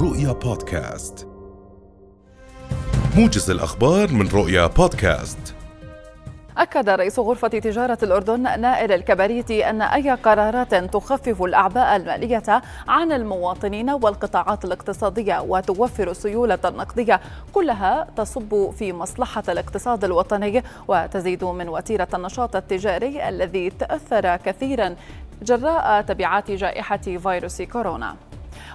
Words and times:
رؤيا 0.00 0.32
بودكاست. 0.32 1.28
موجز 3.16 3.50
الأخبار 3.50 4.12
من 4.12 4.28
رؤيا 4.28 4.66
بودكاست. 4.66 5.54
أكد 6.58 6.88
رئيس 6.88 7.18
غرفة 7.18 7.48
تجارة 7.48 7.98
الأردن 8.02 8.60
نائر 8.60 8.94
الكبريتي 8.94 9.70
أن 9.70 9.82
أي 9.82 10.10
قرارات 10.10 10.74
تخفف 10.74 11.42
الأعباء 11.42 11.96
المالية 11.96 12.62
عن 12.88 13.12
المواطنين 13.12 13.90
والقطاعات 13.90 14.64
الاقتصادية 14.64 15.40
وتوفر 15.40 16.10
السيولة 16.10 16.58
النقدية 16.64 17.20
كلها 17.52 18.06
تصب 18.16 18.70
في 18.70 18.92
مصلحة 18.92 19.44
الاقتصاد 19.48 20.04
الوطني 20.04 20.62
وتزيد 20.88 21.44
من 21.44 21.68
وتيرة 21.68 22.08
النشاط 22.14 22.56
التجاري 22.56 23.28
الذي 23.28 23.70
تأثر 23.70 24.36
كثيرا 24.36 24.96
جراء 25.42 26.02
تبعات 26.02 26.50
جائحة 26.50 26.96
فيروس 26.96 27.62
كورونا. 27.62 28.27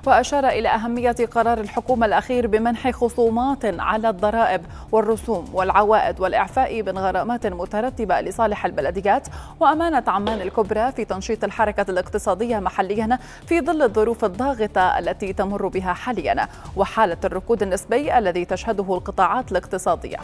وأشار 0.08 0.48
إلى 0.48 0.70
أهمية 0.70 1.16
قرار 1.32 1.60
الحكومة 1.60 2.06
الأخير 2.06 2.48
بمنح 2.48 2.92
خصومات 2.92 3.66
على 3.66 4.10
الضرائب 4.10 4.62
والرسوم 4.92 5.46
والعوائد 5.54 6.20
والإعفاء 6.20 6.84
من 6.84 6.98
غرامات 6.98 7.48
مترتبة 7.48 8.22
لصالح 8.22 8.66
البلديات 8.66 9.28
وأمانة 9.60 10.04
عمان 10.08 10.42
الكبرى 10.42 10.92
في 10.92 11.06
تنشيط 11.06 11.44
الحركة 11.44 11.86
الاقتصادية 11.90 12.60
محليا 12.60 13.20
في 13.48 13.62
ظل 13.62 13.82
الظروف 13.82 14.26
الضاغطة 14.26 15.00
التي 15.00 15.34
تمر 15.34 15.68
بها 15.68 15.94
حاليا 15.94 16.48
وحالة 16.76 17.18
الركود 17.24 17.64
النسبي 17.64 18.18
الذي 18.18 18.46
تشهده 18.46 18.94
القطاعات 18.96 19.52
الاقتصادية. 19.52 20.18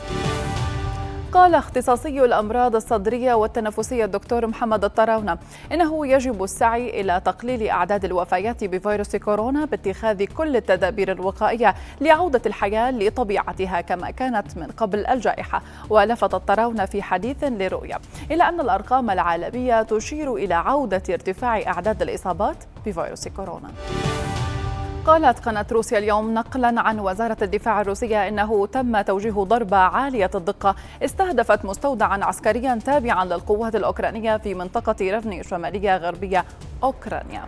قال 1.31 1.55
اختصاصي 1.55 2.25
الأمراض 2.25 2.75
الصدرية 2.75 3.33
والتنفسية 3.33 4.05
الدكتور 4.05 4.47
محمد 4.47 4.83
الطراونة 4.83 5.37
إنه 5.71 6.07
يجب 6.07 6.43
السعي 6.43 7.01
إلى 7.01 7.21
تقليل 7.25 7.67
أعداد 7.67 8.05
الوفيات 8.05 8.63
بفيروس 8.63 9.15
كورونا 9.15 9.65
باتخاذ 9.65 10.23
كل 10.23 10.55
التدابير 10.55 11.11
الوقائية 11.11 11.75
لعودة 12.01 12.41
الحياة 12.45 12.91
لطبيعتها 12.91 13.81
كما 13.81 14.11
كانت 14.11 14.57
من 14.57 14.67
قبل 14.67 15.05
الجائحة. 15.05 15.61
ولفت 15.89 16.33
الطراونة 16.33 16.85
في 16.85 17.01
حديث 17.01 17.43
لرؤيا 17.43 17.99
إلى 18.31 18.43
أن 18.43 18.59
الأرقام 18.59 19.09
العالمية 19.09 19.83
تشير 19.83 20.35
إلى 20.35 20.53
عودة 20.53 21.03
ارتفاع 21.09 21.61
أعداد 21.67 22.01
الإصابات 22.01 22.57
بفيروس 22.85 23.27
كورونا. 23.27 23.69
قالت 25.05 25.39
قناة 25.39 25.65
روسيا 25.71 25.97
اليوم 25.97 26.33
نقلا 26.33 26.81
عن 26.81 26.99
وزارة 26.99 27.37
الدفاع 27.41 27.81
الروسية 27.81 28.27
إنه 28.27 28.67
تم 28.67 29.01
توجيه 29.01 29.31
ضربة 29.31 29.77
عالية 29.77 30.29
الدقة. 30.35 30.75
استهدفت 31.03 31.65
مستودعا 31.65 32.23
عسكريا 32.23 32.79
تابعا 32.85 33.25
للقوات 33.25 33.75
الأوكرانية 33.75 34.37
في 34.37 34.53
منطقة 34.53 34.95
رفني 35.17 35.43
شمالية 35.43 35.97
غربية 35.97 36.45
أوكرانيا. 36.83 37.45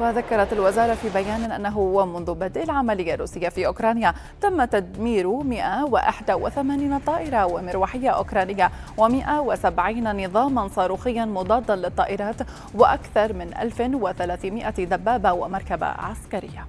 وذكرت 0.00 0.52
الوزارة 0.52 0.94
في 0.94 1.08
بيان 1.08 1.52
أنه 1.52 2.06
منذ 2.06 2.34
بدء 2.34 2.62
العملية 2.62 3.14
الروسية 3.14 3.48
في 3.48 3.66
أوكرانيا 3.66 4.14
تم 4.40 4.64
تدمير 4.64 5.28
181 5.28 6.98
طائرة 6.98 7.46
ومروحية 7.46 8.10
أوكرانية 8.10 8.70
و170 8.98 9.80
نظاما 10.06 10.68
صاروخيا 10.68 11.24
مضادا 11.24 11.76
للطائرات 11.76 12.36
وأكثر 12.74 13.32
من 13.32 13.54
1300 13.60 14.70
دبابة 14.70 15.32
ومركبة 15.32 15.86
عسكرية. 15.86 16.66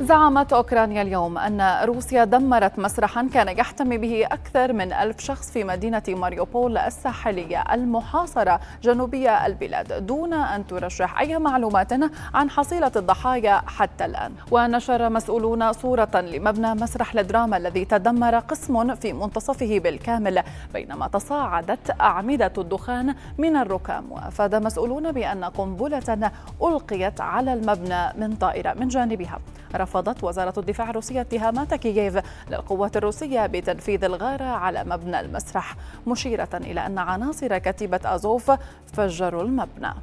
زعمت 0.00 0.52
أوكرانيا 0.52 1.02
اليوم 1.02 1.38
أن 1.38 1.84
روسيا 1.84 2.24
دمرت 2.24 2.78
مسرحا 2.78 3.28
كان 3.34 3.48
يحتمي 3.48 3.98
به 3.98 4.26
أكثر 4.26 4.72
من 4.72 4.92
ألف 4.92 5.20
شخص 5.20 5.50
في 5.50 5.64
مدينة 5.64 6.02
ماريوبول 6.08 6.78
الساحلية 6.78 7.64
المحاصرة 7.72 8.60
جنوبية 8.82 9.46
البلاد. 9.46 10.06
دون 10.06 10.32
أن 10.34 10.66
ترشح 10.66 11.20
أي 11.20 11.38
معلومات 11.38 11.92
عن 12.34 12.50
حصيلة 12.50 12.92
الضحايا 12.96 13.62
حتى 13.66 14.04
الآن. 14.04 14.32
ونشر 14.50 15.08
مسؤولون 15.08 15.72
صورة 15.72 16.10
لمبنى 16.14 16.74
مسرح 16.74 17.14
الدراما 17.14 17.56
الذي 17.56 17.84
تدمر 17.84 18.38
قسم 18.38 18.94
في 18.94 19.12
منتصفه 19.12 19.78
بالكامل 19.78 20.42
بينما 20.74 21.08
تصاعدت 21.08 22.00
أعمدة 22.00 22.52
الدخان 22.58 23.14
من 23.38 23.56
الركام. 23.56 24.12
وأفاد 24.12 24.54
مسؤولون 24.54 25.12
بأن 25.12 25.44
قنبلة 25.44 26.30
ألقيت 26.62 27.20
على 27.20 27.52
المبنى 27.52 28.12
من 28.18 28.36
طائرة 28.36 28.74
من 28.74 28.88
جانبها. 28.88 29.38
رفضت 29.86 30.24
وزارة 30.24 30.54
الدفاع 30.58 30.90
الروسية 30.90 31.20
اتهامات 31.20 31.74
كييف 31.74 32.18
للقوات 32.50 32.96
الروسية 32.96 33.46
بتنفيذ 33.46 34.04
الغارة 34.04 34.44
على 34.44 34.84
مبنى 34.84 35.20
المسرح 35.20 35.76
مشيرة 36.06 36.48
إلى 36.54 36.86
أن 36.86 36.98
عناصر 36.98 37.58
كتيبة 37.58 38.00
أزوف 38.04 38.52
فجروا 38.92 39.42
المبنى. 39.42 39.94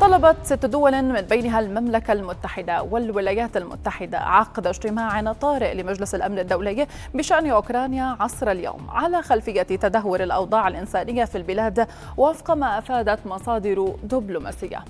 طلبت 0.00 0.36
ست 0.42 0.66
دول 0.66 1.02
من 1.02 1.20
بينها 1.20 1.60
المملكة 1.60 2.12
المتحدة 2.12 2.82
والولايات 2.82 3.56
المتحدة 3.56 4.18
عقد 4.18 4.66
اجتماع 4.66 5.32
طارئ 5.32 5.74
لمجلس 5.74 6.14
الأمن 6.14 6.38
الدولي 6.38 6.86
بشأن 7.14 7.50
أوكرانيا 7.50 8.16
عصر 8.20 8.50
اليوم 8.50 8.90
على 8.90 9.22
خلفية 9.22 9.62
تدهور 9.62 10.22
الأوضاع 10.22 10.68
الإنسانية 10.68 11.24
في 11.24 11.38
البلاد 11.38 11.88
وفق 12.16 12.50
ما 12.50 12.78
أفادت 12.78 13.26
مصادر 13.26 13.94
دبلوماسية. 14.02 14.84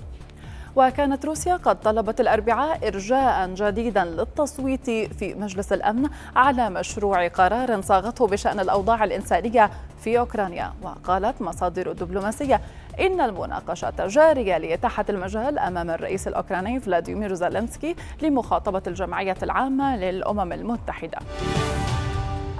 وكانت 0.75 1.25
روسيا 1.25 1.55
قد 1.55 1.79
طلبت 1.79 2.21
الأربعاء 2.21 2.87
إرجاء 2.87 3.53
جديدا 3.53 4.05
للتصويت 4.05 4.85
في 4.89 5.33
مجلس 5.33 5.73
الأمن 5.73 6.09
على 6.35 6.69
مشروع 6.69 7.27
قرار 7.27 7.81
صاغته 7.81 8.27
بشأن 8.27 8.59
الأوضاع 8.59 9.03
الإنسانية 9.03 9.71
في 9.99 10.19
أوكرانيا. 10.19 10.73
وقالت 10.81 11.41
مصادر 11.41 11.91
دبلوماسية 11.91 12.61
إن 12.99 13.21
المناقشات 13.21 14.01
جارية 14.01 14.57
لإتاحة 14.57 15.05
المجال 15.09 15.59
أمام 15.59 15.89
الرئيس 15.89 16.27
الأوكراني 16.27 16.79
فلاديمير 16.79 17.33
زيلينسكي 17.33 17.95
لمخاطبة 18.21 18.81
الجمعية 18.87 19.37
العامة 19.43 19.97
للأمم 19.97 20.53
المتحدة. 20.53 21.17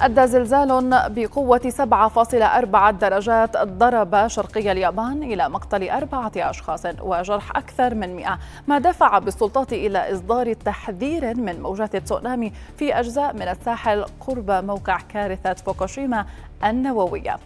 أدى 0.01 0.28
زلزال 0.28 0.89
بقوة 1.09 1.59
7.4 1.59 2.91
درجات 2.91 3.57
ضرب 3.57 4.28
شرقي 4.28 4.72
اليابان 4.72 5.23
إلى 5.23 5.50
مقتل 5.50 5.89
أربعة 5.89 6.31
أشخاص 6.35 6.85
وجرح 7.01 7.57
أكثر 7.57 7.95
من 7.95 8.16
100 8.16 8.39
ما 8.67 8.79
دفع 8.79 9.19
بالسلطات 9.19 9.73
إلى 9.73 10.13
إصدار 10.13 10.53
تحذير 10.53 11.38
من 11.38 11.61
موجات 11.61 11.95
تسونامي 11.95 12.53
في 12.78 13.00
أجزاء 13.00 13.33
من 13.33 13.41
الساحل 13.41 14.06
قرب 14.28 14.51
موقع 14.51 15.00
كارثة 15.13 15.53
فوكوشيما 15.53 16.25
النووية. 16.66 17.38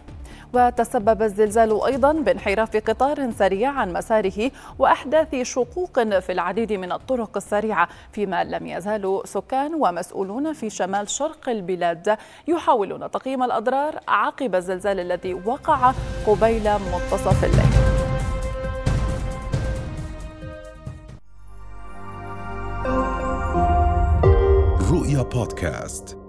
وتسبب 0.54 1.22
الزلزال 1.22 1.84
أيضا 1.84 2.12
بانحراف 2.12 2.76
قطار 2.76 3.30
سريع 3.30 3.70
عن 3.70 3.92
مساره 3.92 4.50
وأحداث 4.78 5.34
شقوق 5.42 6.18
في 6.18 6.32
العديد 6.32 6.72
من 6.72 6.92
الطرق 6.92 7.36
السريعة 7.36 7.88
فيما 8.12 8.44
لم 8.44 8.66
يزال 8.66 9.20
سكان 9.24 9.74
ومسؤولون 9.74 10.52
في 10.52 10.70
شمال 10.70 11.08
شرق 11.08 11.48
البلاد 11.48 12.16
يحاولون 12.48 13.10
تقييم 13.10 13.42
الأضرار 13.42 14.00
عقب 14.08 14.54
الزلزال 14.54 15.00
الذي 15.00 15.34
وقع 15.34 15.92
قبيل 16.26 16.64
منتصف 16.64 17.44
الليل. 17.44 17.70
رؤيا 24.92 25.22
بودكاست. 25.22 26.19